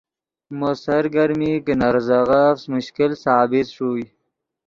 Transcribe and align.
مو 0.57 0.69
سرگرمی 0.83 1.51
کہ 1.65 1.73
نے 1.79 1.89
ریزغف 1.95 2.57
مشکل 2.73 3.11
ثابت 3.23 3.67
ݰوئے 3.75 4.05